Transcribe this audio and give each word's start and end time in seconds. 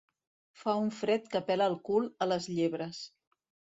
Fer 0.61 0.73
un 0.85 0.87
fred 1.01 1.29
que 1.35 1.43
pela 1.49 1.67
el 1.73 1.77
cul 1.91 2.09
a 2.27 2.31
les 2.33 2.49
llebres. 2.57 3.03